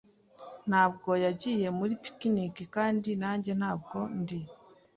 Ntabwo 0.69 1.09
yagiye 1.25 1.67
muri 1.77 1.93
picnic, 2.03 2.55
kandi 2.75 3.09
nanjye 3.21 3.51
ntabwo 3.59 3.97
ndi. 4.19 4.39